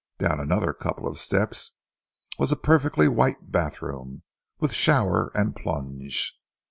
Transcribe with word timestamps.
Down 0.17 0.39
another 0.39 0.73
couple 0.73 1.07
of 1.07 1.19
steps 1.19 1.73
was 2.39 2.51
a 2.51 2.55
perfectly 2.55 3.07
white 3.07 3.51
bathroom, 3.51 4.23
with 4.59 4.73
shower 4.73 5.29
and 5.35 5.55
plunge. 5.55 6.41